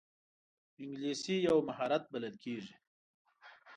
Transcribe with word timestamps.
انګلیسي 0.81 1.35
یو 1.47 1.57
مهارت 1.67 2.03
بلل 2.11 2.35
کېږي 2.43 2.73